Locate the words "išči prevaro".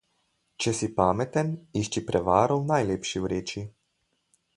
1.81-2.57